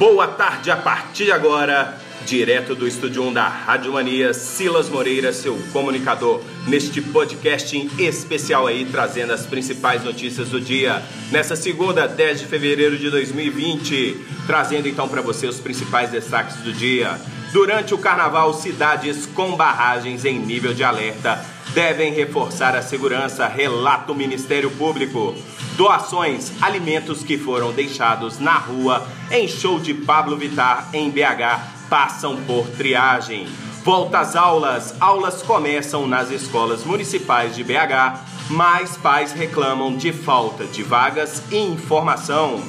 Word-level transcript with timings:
Boa 0.00 0.26
tarde 0.26 0.70
a 0.70 0.78
partir 0.78 1.26
de 1.26 1.32
agora, 1.32 1.98
direto 2.24 2.74
do 2.74 2.88
estúdio 2.88 3.22
1 3.24 3.34
da 3.34 3.46
Rádio 3.46 3.92
Mania, 3.92 4.32
Silas 4.32 4.88
Moreira, 4.88 5.30
seu 5.30 5.58
comunicador, 5.74 6.40
neste 6.66 7.02
podcast 7.02 7.76
especial 7.98 8.66
aí, 8.66 8.86
trazendo 8.86 9.34
as 9.34 9.44
principais 9.44 10.02
notícias 10.02 10.48
do 10.48 10.58
dia. 10.58 11.02
Nessa 11.30 11.54
segunda, 11.54 12.08
10 12.08 12.40
de 12.40 12.46
fevereiro 12.46 12.96
de 12.96 13.10
2020, 13.10 14.24
trazendo 14.46 14.88
então 14.88 15.06
para 15.06 15.20
você 15.20 15.46
os 15.46 15.60
principais 15.60 16.10
destaques 16.10 16.56
do 16.62 16.72
dia. 16.72 17.20
Durante 17.52 17.92
o 17.92 17.98
carnaval, 17.98 18.54
cidades 18.54 19.26
com 19.26 19.54
barragens 19.54 20.24
em 20.24 20.38
nível 20.38 20.72
de 20.72 20.82
alerta 20.82 21.44
devem 21.74 22.14
reforçar 22.14 22.74
a 22.74 22.80
segurança, 22.80 23.46
relata 23.46 24.12
o 24.12 24.14
Ministério 24.14 24.70
Público. 24.70 25.36
Doações, 25.76 26.52
alimentos 26.60 27.22
que 27.22 27.38
foram 27.38 27.72
deixados 27.72 28.38
na 28.38 28.58
rua 28.58 29.06
em 29.30 29.48
show 29.48 29.78
de 29.78 29.94
Pablo 29.94 30.36
Vittar 30.36 30.88
em 30.92 31.10
BH 31.10 31.88
passam 31.88 32.36
por 32.44 32.66
triagem. 32.68 33.48
Volta 33.82 34.18
às 34.18 34.36
aulas, 34.36 34.94
aulas 35.00 35.42
começam 35.42 36.06
nas 36.06 36.30
escolas 36.30 36.84
municipais 36.84 37.56
de 37.56 37.64
BH, 37.64 38.20
mas 38.50 38.96
pais 38.98 39.32
reclamam 39.32 39.96
de 39.96 40.12
falta 40.12 40.64
de 40.66 40.82
vagas 40.82 41.42
e 41.50 41.56
informação. 41.56 42.62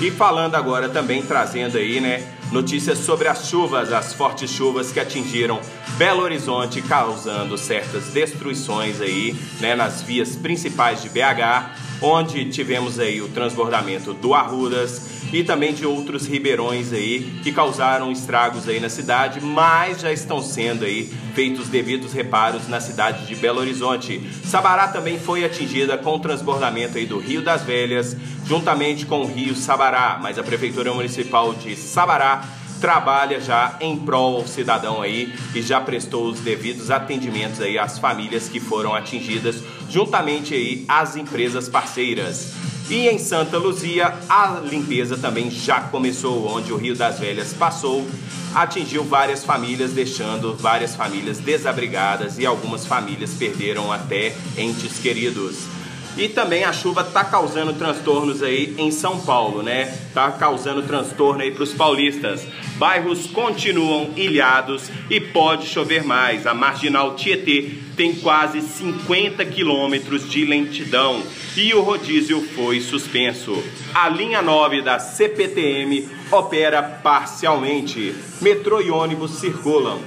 E 0.00 0.10
falando 0.10 0.54
agora 0.54 0.88
também 0.88 1.22
trazendo 1.22 1.78
aí, 1.78 2.00
né, 2.00 2.32
notícias 2.52 2.98
sobre 2.98 3.26
as 3.26 3.48
chuvas, 3.48 3.92
as 3.92 4.12
fortes 4.12 4.50
chuvas 4.50 4.92
que 4.92 5.00
atingiram 5.00 5.60
Belo 5.96 6.22
Horizonte, 6.22 6.80
causando 6.82 7.58
certas 7.58 8.04
destruições 8.08 9.00
aí, 9.00 9.34
né, 9.58 9.74
nas 9.74 10.02
vias 10.02 10.36
principais 10.36 11.02
de 11.02 11.08
BH 11.08 11.85
onde 12.00 12.44
tivemos 12.46 12.98
aí 12.98 13.20
o 13.20 13.28
transbordamento 13.28 14.12
do 14.12 14.34
Arrudas 14.34 15.16
e 15.32 15.42
também 15.42 15.74
de 15.74 15.84
outros 15.84 16.26
ribeirões 16.26 16.92
aí 16.92 17.40
que 17.42 17.52
causaram 17.52 18.12
estragos 18.12 18.68
aí 18.68 18.78
na 18.78 18.88
cidade, 18.88 19.40
mas 19.40 20.00
já 20.00 20.12
estão 20.12 20.42
sendo 20.42 20.84
aí 20.84 21.10
feitos 21.34 21.68
devidos 21.68 22.12
reparos 22.12 22.68
na 22.68 22.80
cidade 22.80 23.26
de 23.26 23.34
Belo 23.34 23.60
Horizonte. 23.60 24.20
Sabará 24.44 24.88
também 24.88 25.18
foi 25.18 25.44
atingida 25.44 25.98
com 25.98 26.14
o 26.14 26.18
transbordamento 26.18 26.96
aí 26.96 27.06
do 27.06 27.18
Rio 27.18 27.42
das 27.42 27.62
Velhas, 27.62 28.16
juntamente 28.46 29.04
com 29.04 29.22
o 29.22 29.26
Rio 29.26 29.54
Sabará, 29.54 30.18
mas 30.22 30.38
a 30.38 30.42
Prefeitura 30.42 30.92
Municipal 30.94 31.54
de 31.54 31.76
Sabará 31.76 32.44
trabalha 32.80 33.40
já 33.40 33.76
em 33.80 33.96
prol 33.96 34.36
ao 34.36 34.46
cidadão 34.46 35.02
aí 35.02 35.34
e 35.54 35.62
já 35.62 35.80
prestou 35.80 36.26
os 36.26 36.40
devidos 36.40 36.90
atendimentos 36.90 37.60
aí 37.60 37.78
às 37.78 37.98
famílias 37.98 38.48
que 38.48 38.60
foram 38.60 38.94
atingidas, 38.94 39.62
juntamente 39.88 40.54
aí 40.54 40.84
às 40.88 41.16
empresas 41.16 41.68
parceiras. 41.68 42.52
E 42.88 43.08
em 43.08 43.18
Santa 43.18 43.58
Luzia, 43.58 44.14
a 44.28 44.60
limpeza 44.62 45.18
também 45.18 45.50
já 45.50 45.80
começou, 45.80 46.46
onde 46.46 46.72
o 46.72 46.76
Rio 46.76 46.94
das 46.94 47.18
Velhas 47.18 47.52
passou, 47.52 48.06
atingiu 48.54 49.02
várias 49.02 49.44
famílias, 49.44 49.92
deixando 49.92 50.54
várias 50.54 50.94
famílias 50.94 51.38
desabrigadas 51.38 52.38
e 52.38 52.46
algumas 52.46 52.86
famílias 52.86 53.34
perderam 53.34 53.90
até 53.90 54.34
entes 54.56 54.98
queridos. 54.98 55.75
E 56.16 56.28
também 56.30 56.64
a 56.64 56.72
chuva 56.72 57.02
está 57.02 57.22
causando 57.22 57.74
transtornos 57.74 58.42
aí 58.42 58.74
em 58.78 58.90
São 58.90 59.20
Paulo, 59.20 59.62
né? 59.62 59.98
Tá 60.14 60.30
causando 60.30 60.82
transtorno 60.82 61.42
aí 61.42 61.50
para 61.50 61.62
os 61.62 61.74
paulistas. 61.74 62.46
Bairros 62.76 63.26
continuam 63.26 64.10
ilhados 64.16 64.90
e 65.10 65.20
pode 65.20 65.66
chover 65.66 66.04
mais. 66.04 66.46
A 66.46 66.54
marginal 66.54 67.14
Tietê 67.16 67.70
tem 67.94 68.14
quase 68.14 68.62
50 68.62 69.44
quilômetros 69.44 70.26
de 70.28 70.46
lentidão 70.46 71.22
e 71.54 71.74
o 71.74 71.82
rodízio 71.82 72.40
foi 72.54 72.80
suspenso. 72.80 73.62
A 73.94 74.08
linha 74.08 74.40
9 74.40 74.80
da 74.80 74.98
CPTM 74.98 76.08
opera 76.30 76.82
parcialmente. 76.82 78.14
Metrô 78.40 78.80
e 78.80 78.90
ônibus 78.90 79.32
circulam. 79.32 80.00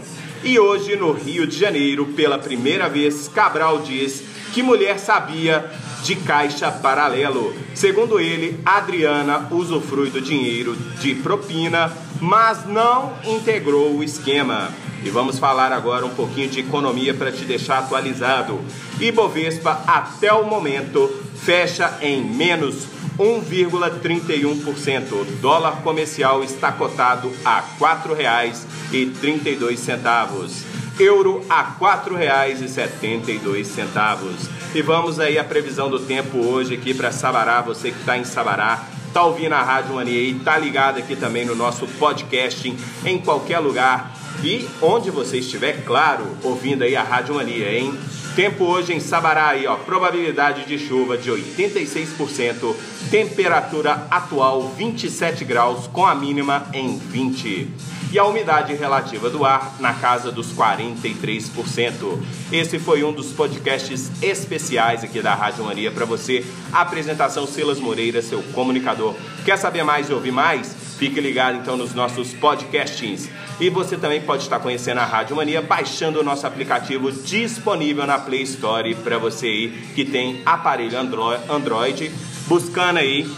E 0.44 0.57
hoje, 0.57 0.95
no 0.95 1.12
Rio 1.12 1.45
de 1.45 1.56
Janeiro, 1.56 2.07
pela 2.16 2.39
primeira 2.39 2.88
vez, 2.89 3.28
Cabral 3.28 3.81
diz 3.81 4.23
que 4.53 4.63
mulher 4.63 4.97
sabia 4.97 5.69
de 6.03 6.15
caixa 6.15 6.71
paralelo. 6.71 7.53
Segundo 7.73 8.19
ele, 8.19 8.59
Adriana 8.65 9.47
usufrui 9.51 10.09
do 10.09 10.21
dinheiro 10.21 10.75
de 10.99 11.15
propina, 11.15 11.91
mas 12.19 12.65
não 12.65 13.13
integrou 13.25 13.97
o 13.97 14.03
esquema. 14.03 14.69
E 15.03 15.09
vamos 15.09 15.39
falar 15.39 15.71
agora 15.71 16.05
um 16.05 16.09
pouquinho 16.09 16.49
de 16.49 16.59
economia 16.59 17.13
para 17.13 17.31
te 17.31 17.45
deixar 17.45 17.79
atualizado. 17.79 18.59
Ibovespa, 18.99 19.81
até 19.88 20.33
o 20.33 20.45
momento, 20.45 21.09
fecha 21.35 21.97
em 22.01 22.21
menos 22.21 22.85
1,31%. 23.17 25.11
O 25.11 25.25
dólar 25.41 25.81
comercial 25.83 26.43
está 26.43 26.69
cotado 26.71 27.31
a 27.45 27.59
R$ 27.59 27.65
4,32 27.79 30.78
euro 30.99 31.43
a 31.49 31.63
R$ 31.63 31.71
4,72. 31.79 34.49
E 34.75 34.81
vamos 34.81 35.17
aí 35.19 35.39
a 35.39 35.43
previsão 35.43 35.89
do 35.89 35.99
tempo 35.99 36.37
hoje 36.37 36.75
aqui 36.75 36.93
para 36.93 37.11
Sabará, 37.11 37.61
você 37.61 37.91
que 37.91 37.99
está 37.99 38.17
em 38.17 38.23
Sabará, 38.23 38.85
tá 39.13 39.23
ouvindo 39.23 39.53
a 39.53 39.63
Rádio 39.63 39.95
Mania 39.95 40.21
e 40.21 40.35
tá 40.35 40.57
ligado 40.57 40.99
aqui 40.99 41.15
também 41.15 41.45
no 41.45 41.55
nosso 41.55 41.88
podcast 41.88 42.75
em 43.05 43.17
qualquer 43.19 43.59
lugar 43.59 44.13
e 44.43 44.67
onde 44.81 45.09
você 45.09 45.39
estiver, 45.39 45.83
claro, 45.83 46.25
ouvindo 46.43 46.83
aí 46.83 46.95
a 46.95 47.03
Rádio 47.03 47.35
Mania, 47.35 47.71
hein? 47.71 47.97
Tempo 48.35 48.65
hoje 48.65 48.93
em 48.93 48.99
Sabará 48.99 49.49
aí, 49.49 49.67
ó, 49.67 49.75
probabilidade 49.75 50.65
de 50.65 50.77
chuva 50.77 51.17
de 51.17 51.31
86%, 51.31 52.75
temperatura 53.09 54.07
atual 54.09 54.69
27 54.77 55.43
graus 55.43 55.88
com 55.88 56.05
a 56.05 56.15
mínima 56.15 56.67
em 56.73 56.97
20 56.97 57.67
e 58.11 58.17
a 58.17 58.25
umidade 58.25 58.73
relativa 58.73 59.29
do 59.29 59.45
ar 59.45 59.75
na 59.79 59.93
casa 59.93 60.31
dos 60.31 60.51
43%. 60.53 62.19
Esse 62.51 62.79
foi 62.79 63.03
um 63.03 63.11
dos 63.11 63.31
podcasts 63.31 64.11
especiais 64.21 65.03
aqui 65.03 65.21
da 65.21 65.35
Rádio 65.35 65.63
Mania 65.63 65.91
para 65.91 66.05
você. 66.05 66.43
A 66.71 66.81
apresentação 66.81 67.45
Silas 67.45 67.79
Moreira, 67.79 68.21
seu 68.21 68.41
comunicador. 68.53 69.15
Quer 69.45 69.57
saber 69.57 69.83
mais 69.83 70.09
e 70.09 70.13
ouvir 70.13 70.31
mais? 70.31 70.75
Fique 70.97 71.21
ligado 71.21 71.57
então 71.57 71.77
nos 71.77 71.93
nossos 71.93 72.33
podcastings. 72.33 73.29
E 73.59 73.69
você 73.69 73.95
também 73.95 74.21
pode 74.21 74.43
estar 74.43 74.59
conhecendo 74.59 74.99
a 74.99 75.05
Rádio 75.05 75.35
Mania 75.35 75.61
baixando 75.61 76.19
o 76.19 76.23
nosso 76.23 76.45
aplicativo 76.45 77.11
disponível 77.11 78.05
na 78.05 78.19
Play 78.19 78.41
Store 78.43 78.95
para 78.95 79.17
você 79.17 79.45
aí 79.45 79.69
que 79.95 80.03
tem 80.03 80.41
aparelho 80.45 80.97
Android, 80.97 82.11
buscando 82.47 82.97
aí 82.97 83.29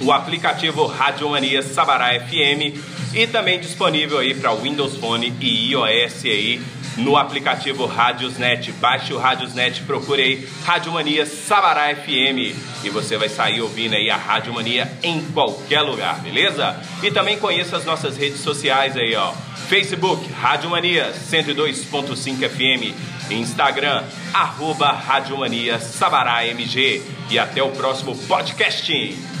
o 0.00 0.12
aplicativo 0.12 0.86
Rádio 0.86 1.28
Mania 1.30 1.62
Sabará 1.62 2.10
FM 2.20 2.95
e 3.16 3.26
também 3.26 3.58
disponível 3.58 4.18
aí 4.18 4.34
para 4.34 4.54
Windows 4.54 4.98
Phone 4.98 5.32
e 5.40 5.72
iOS 5.72 6.26
aí 6.26 6.60
no 6.98 7.16
aplicativo 7.16 7.86
Radiosnet. 7.86 8.70
Baixe 8.72 9.14
o 9.14 9.18
Radiosnet, 9.18 9.80
procure 9.84 10.22
aí 10.22 10.48
Rádio 10.66 10.92
Mania 10.92 11.24
Sabará 11.24 11.94
FM 11.96 12.54
e 12.84 12.90
você 12.90 13.16
vai 13.16 13.30
sair 13.30 13.62
ouvindo 13.62 13.94
aí 13.94 14.10
a 14.10 14.18
Rádio 14.18 14.52
Mania 14.52 14.92
em 15.02 15.22
qualquer 15.32 15.80
lugar, 15.80 16.20
beleza? 16.20 16.78
E 17.02 17.10
também 17.10 17.38
conheça 17.38 17.78
as 17.78 17.86
nossas 17.86 18.18
redes 18.18 18.40
sociais 18.40 18.94
aí, 18.98 19.14
ó. 19.16 19.32
Facebook, 19.66 20.30
Rádio 20.32 20.68
Mania 20.68 21.10
102.5 21.12 22.48
FM, 22.50 22.94
Instagram, 23.30 24.04
arroba 24.34 24.92
Rádio 24.92 25.38
Mania 25.38 25.80
Sabará 25.80 26.46
MG. 26.46 27.02
E 27.30 27.38
até 27.38 27.62
o 27.62 27.70
próximo 27.70 28.14
podcast. 28.14 29.35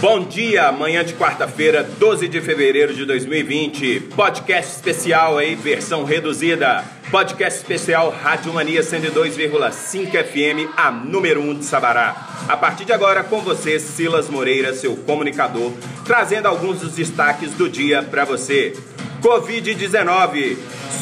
Bom 0.00 0.24
dia, 0.24 0.72
manhã 0.72 1.04
de 1.04 1.12
quarta-feira, 1.12 1.82
12 1.82 2.26
de 2.26 2.40
fevereiro 2.40 2.94
de 2.94 3.04
2020. 3.04 4.00
Podcast 4.16 4.76
especial 4.76 5.36
aí, 5.36 5.54
versão 5.54 6.04
reduzida. 6.04 6.82
Podcast 7.10 7.60
especial 7.60 8.08
Rádio 8.08 8.50
Mania 8.54 8.80
102,5 8.80 10.10
FM, 10.24 10.72
a 10.74 10.90
número 10.90 11.42
1 11.42 11.58
de 11.58 11.64
Sabará. 11.66 12.46
A 12.48 12.56
partir 12.56 12.86
de 12.86 12.94
agora, 12.94 13.22
com 13.22 13.42
você, 13.42 13.78
Silas 13.78 14.30
Moreira, 14.30 14.72
seu 14.72 14.96
comunicador, 14.96 15.70
trazendo 16.06 16.48
alguns 16.48 16.80
dos 16.80 16.94
destaques 16.94 17.52
do 17.52 17.68
dia 17.68 18.02
para 18.02 18.24
você. 18.24 18.72
Covid-19. 19.20 20.56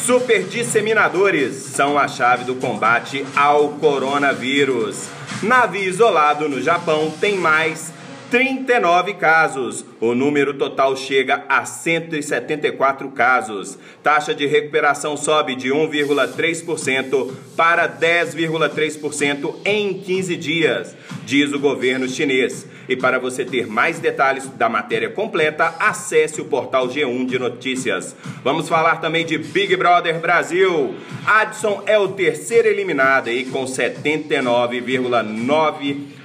Super 0.05 0.43
disseminadores 0.43 1.55
são 1.55 1.97
a 1.97 2.09
chave 2.09 2.43
do 2.43 2.55
combate 2.55 3.25
ao 3.33 3.69
coronavírus. 3.69 5.07
Navio 5.41 5.83
isolado 5.83 6.49
no 6.49 6.61
Japão 6.61 7.13
tem 7.21 7.37
mais 7.37 7.93
39 8.29 9.15
casos. 9.15 9.83
O 9.99 10.13
número 10.13 10.53
total 10.53 10.95
chega 10.95 11.45
a 11.49 11.65
174 11.65 13.09
casos. 13.09 13.79
Taxa 14.03 14.35
de 14.35 14.45
recuperação 14.45 15.17
sobe 15.17 15.55
de 15.55 15.69
1,3% 15.69 17.33
para 17.55 17.89
10,3% 17.89 19.55
em 19.65 19.95
15 19.95 20.37
dias, 20.37 20.95
diz 21.25 21.51
o 21.51 21.57
governo 21.59 22.07
chinês. 22.07 22.67
E 22.87 22.95
para 22.95 23.17
você 23.19 23.43
ter 23.43 23.67
mais 23.67 23.99
detalhes 23.99 24.47
da 24.47 24.69
matéria 24.69 25.09
completa, 25.09 25.75
acesse 25.79 26.39
o 26.41 26.45
portal 26.45 26.87
G1 26.87 27.25
de 27.25 27.37
Notícias. 27.37 28.15
Vamos 28.43 28.69
falar 28.69 29.01
também 29.01 29.25
de 29.25 29.37
Big 29.37 29.75
Brother 29.75 30.17
Brasil. 30.19 30.95
Adson 31.25 31.83
é 31.85 31.99
o 31.99 32.07
terceiro 32.09 32.67
eliminado 32.67 33.29
e 33.29 33.45
com 33.45 33.65
79,9 33.65 36.18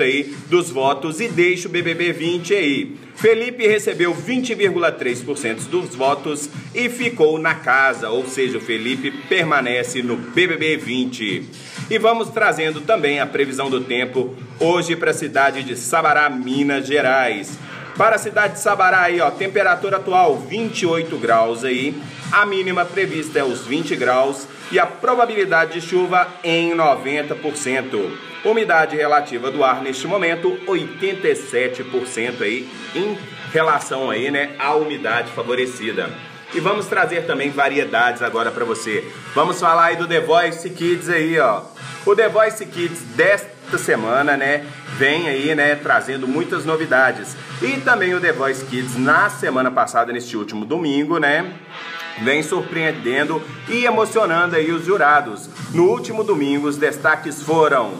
aí 0.00 0.34
dos 0.48 0.70
votos 0.70 1.20
e 1.20 1.28
deixa 1.28 1.68
o 1.68 1.70
BBB 1.70 2.12
20 2.12 2.54
aí. 2.54 2.96
Felipe 3.16 3.66
recebeu 3.66 4.14
20,3% 4.14 5.68
dos 5.68 5.94
votos 5.94 6.50
e 6.74 6.88
ficou 6.88 7.38
na 7.38 7.54
casa, 7.54 8.10
ou 8.10 8.26
seja, 8.26 8.58
o 8.58 8.60
Felipe 8.60 9.10
permanece 9.28 10.02
no 10.02 10.16
BBB 10.16 10.76
20. 10.76 11.44
E 11.90 11.98
vamos 11.98 12.30
trazendo 12.30 12.80
também 12.80 13.20
a 13.20 13.26
previsão 13.26 13.70
do 13.70 13.80
tempo 13.80 14.34
hoje 14.58 14.96
para 14.96 15.10
a 15.10 15.14
cidade 15.14 15.62
de 15.62 15.76
Sabará, 15.76 16.28
Minas 16.30 16.86
Gerais. 16.86 17.58
Para 17.96 18.16
a 18.16 18.18
cidade 18.18 18.54
de 18.54 18.60
Sabará 18.60 19.02
aí, 19.02 19.20
ó, 19.20 19.30
temperatura 19.30 19.98
atual 19.98 20.36
28 20.36 21.16
graus 21.16 21.62
aí, 21.62 21.94
a 22.32 22.44
mínima 22.44 22.84
prevista 22.84 23.38
é 23.38 23.44
os 23.44 23.64
20 23.64 23.94
graus 23.94 24.48
e 24.72 24.80
a 24.80 24.86
probabilidade 24.86 25.74
de 25.74 25.80
chuva 25.80 26.26
em 26.42 26.74
90%. 26.74 28.10
Umidade 28.44 28.96
relativa 28.96 29.48
do 29.48 29.62
ar 29.62 29.80
neste 29.80 30.08
momento 30.08 30.58
87% 30.66 32.42
aí 32.42 32.68
em 32.96 33.16
relação 33.52 34.10
aí, 34.10 34.28
né, 34.28 34.56
à 34.58 34.74
umidade 34.74 35.30
favorecida. 35.30 36.10
E 36.54 36.60
vamos 36.60 36.86
trazer 36.86 37.26
também 37.26 37.50
variedades 37.50 38.22
agora 38.22 38.48
para 38.48 38.64
você. 38.64 39.10
Vamos 39.34 39.58
falar 39.58 39.86
aí 39.86 39.96
do 39.96 40.06
The 40.06 40.20
Voice 40.20 40.70
Kids 40.70 41.08
aí, 41.08 41.36
ó. 41.40 41.62
O 42.06 42.14
The 42.14 42.28
Voice 42.28 42.64
Kids 42.66 43.00
desta 43.16 43.76
semana, 43.76 44.36
né, 44.36 44.64
vem 44.96 45.28
aí, 45.28 45.52
né, 45.52 45.74
trazendo 45.74 46.28
muitas 46.28 46.64
novidades. 46.64 47.36
E 47.60 47.80
também 47.80 48.14
o 48.14 48.20
The 48.20 48.30
Voice 48.30 48.64
Kids 48.66 48.96
na 48.96 49.28
semana 49.28 49.68
passada, 49.68 50.12
neste 50.12 50.36
último 50.36 50.64
domingo, 50.64 51.18
né, 51.18 51.54
vem 52.22 52.40
surpreendendo 52.40 53.42
e 53.68 53.84
emocionando 53.84 54.54
aí 54.54 54.70
os 54.70 54.84
jurados. 54.84 55.50
No 55.72 55.88
último 55.88 56.22
domingo, 56.22 56.68
os 56.68 56.76
destaques 56.76 57.42
foram 57.42 57.94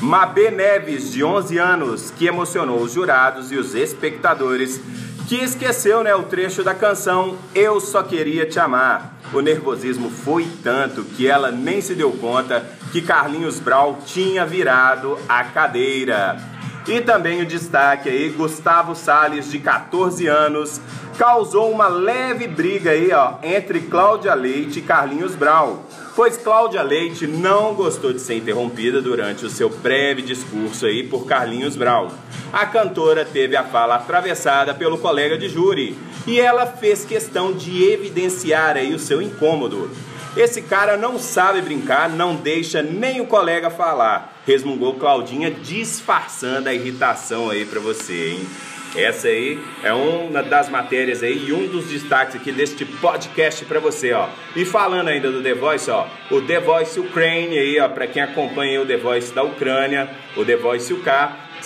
Mabê 0.00 0.50
Neves, 0.50 1.10
de 1.10 1.24
11 1.24 1.58
anos, 1.58 2.10
que 2.10 2.26
emocionou 2.26 2.80
os 2.82 2.92
jurados 2.92 3.50
e 3.50 3.56
os 3.56 3.74
espectadores, 3.74 4.80
que 5.28 5.36
esqueceu 5.36 6.04
né, 6.04 6.14
o 6.14 6.22
trecho 6.22 6.62
da 6.62 6.72
canção 6.72 7.36
Eu 7.52 7.80
Só 7.80 8.02
Queria 8.02 8.46
Te 8.46 8.60
Amar. 8.60 9.16
O 9.32 9.40
nervosismo 9.40 10.08
foi 10.08 10.46
tanto 10.62 11.02
que 11.02 11.26
ela 11.26 11.50
nem 11.50 11.80
se 11.80 11.94
deu 11.96 12.12
conta 12.12 12.64
que 12.92 13.02
Carlinhos 13.02 13.58
Brau 13.58 13.98
tinha 14.06 14.46
virado 14.46 15.18
a 15.28 15.42
cadeira. 15.42 16.55
E 16.88 17.00
também 17.00 17.42
o 17.42 17.46
destaque 17.46 18.08
aí, 18.08 18.28
Gustavo 18.30 18.94
Sales, 18.94 19.50
de 19.50 19.58
14 19.58 20.28
anos, 20.28 20.80
causou 21.18 21.70
uma 21.70 21.88
leve 21.88 22.46
briga 22.46 22.92
aí, 22.92 23.10
ó, 23.12 23.34
entre 23.42 23.80
Cláudia 23.80 24.34
Leite 24.34 24.78
e 24.78 24.82
Carlinhos 24.82 25.34
Brau, 25.34 25.84
pois 26.14 26.36
Cláudia 26.36 26.82
Leite 26.82 27.26
não 27.26 27.74
gostou 27.74 28.12
de 28.12 28.20
ser 28.20 28.36
interrompida 28.36 29.02
durante 29.02 29.44
o 29.44 29.50
seu 29.50 29.68
breve 29.68 30.22
discurso 30.22 30.86
aí 30.86 31.02
por 31.02 31.26
Carlinhos 31.26 31.74
Brau. 31.74 32.12
A 32.52 32.64
cantora 32.64 33.24
teve 33.24 33.56
a 33.56 33.64
fala 33.64 33.96
atravessada 33.96 34.72
pelo 34.72 34.98
colega 34.98 35.36
de 35.36 35.48
júri 35.48 35.98
e 36.24 36.38
ela 36.38 36.66
fez 36.66 37.04
questão 37.04 37.52
de 37.52 37.82
evidenciar 37.82 38.76
aí 38.76 38.94
o 38.94 38.98
seu 38.98 39.20
incômodo. 39.20 39.90
Esse 40.36 40.60
cara 40.60 40.98
não 40.98 41.18
sabe 41.18 41.62
brincar, 41.62 42.10
não 42.10 42.36
deixa 42.36 42.82
nem 42.82 43.22
o 43.22 43.26
colega 43.26 43.70
falar. 43.70 44.42
Resmungou 44.46 44.94
Claudinha 44.94 45.50
disfarçando 45.50 46.68
a 46.68 46.74
irritação 46.74 47.48
aí 47.48 47.64
para 47.64 47.80
você, 47.80 48.32
hein? 48.32 48.46
Essa 48.94 49.28
aí 49.28 49.58
é 49.82 49.92
uma 49.94 50.42
das 50.42 50.68
matérias 50.68 51.22
aí 51.22 51.48
e 51.48 51.52
um 51.54 51.66
dos 51.68 51.86
destaques 51.86 52.36
aqui 52.36 52.52
deste 52.52 52.84
podcast 52.84 53.64
para 53.64 53.80
você, 53.80 54.12
ó. 54.12 54.28
E 54.54 54.64
falando 54.66 55.08
ainda 55.08 55.32
do 55.32 55.42
The 55.42 55.54
Voice, 55.54 55.90
ó, 55.90 56.06
o 56.30 56.42
The 56.42 56.60
Voice 56.60 57.00
Ukraine 57.00 57.58
aí, 57.58 57.80
ó, 57.80 57.88
para 57.88 58.06
quem 58.06 58.22
acompanha 58.22 58.80
o 58.80 58.86
The 58.86 58.98
Voice 58.98 59.32
da 59.34 59.42
Ucrânia, 59.42 60.10
o 60.36 60.44
The 60.44 60.56
Voice 60.56 60.92
UK, 60.92 61.10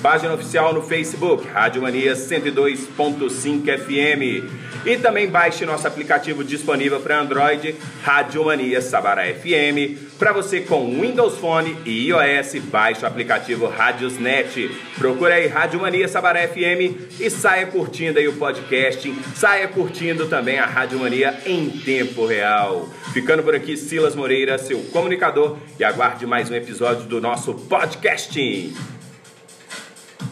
Página 0.07 0.35
oficial 0.35 0.73
no 0.73 0.83
Facebook, 0.83 1.49
Rádio 1.49 1.83
Mania 1.83 2.13
102.5 2.13 3.77
FM. 3.77 4.49
E 4.87 4.97
também 4.99 5.29
baixe 5.29 5.67
nosso 5.67 5.85
aplicativo 5.85 6.45
disponível 6.45 7.01
para 7.01 7.19
Android, 7.19 7.75
Rádio 8.05 8.45
Mania 8.45 8.81
Sabará 8.81 9.25
FM. 9.25 9.99
Para 10.17 10.33
você 10.33 10.61
com 10.61 10.89
Windows 11.01 11.37
Phone 11.39 11.77
e 11.85 12.07
iOS, 12.07 12.55
baixe 12.71 13.03
o 13.03 13.07
aplicativo 13.09 13.67
Radiosnet. 13.67 14.71
Procure 14.97 15.33
aí 15.33 15.49
Rádio 15.49 15.81
Mania 15.81 16.07
Sabará 16.07 16.47
FM 16.47 17.19
e 17.19 17.29
saia 17.29 17.67
curtindo 17.67 18.21
aí 18.21 18.29
o 18.29 18.35
podcast, 18.35 19.13
saia 19.35 19.67
curtindo 19.67 20.29
também 20.29 20.61
a 20.61 20.67
Rádio 20.67 21.01
Mania 21.01 21.37
em 21.45 21.69
tempo 21.69 22.27
real. 22.27 22.89
Ficando 23.13 23.43
por 23.43 23.57
aqui, 23.57 23.77
Silas 23.77 24.15
Moreira, 24.15 24.57
seu 24.57 24.79
comunicador, 24.93 25.57
e 25.81 25.83
aguarde 25.83 26.25
mais 26.27 26.49
um 26.49 26.55
episódio 26.55 27.09
do 27.09 27.21
nosso 27.21 27.55
podcast. 27.55 28.73